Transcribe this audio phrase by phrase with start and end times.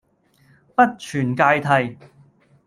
[0.73, 1.95] 不存芥蒂